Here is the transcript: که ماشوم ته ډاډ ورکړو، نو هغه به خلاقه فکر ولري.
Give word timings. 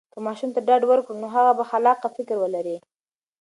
که 0.13 0.19
ماشوم 0.25 0.49
ته 0.55 0.59
ډاډ 0.67 0.83
ورکړو، 0.87 1.19
نو 1.21 1.27
هغه 1.35 1.51
به 1.57 1.63
خلاقه 1.71 2.07
فکر 2.17 2.35
ولري. 2.39 2.77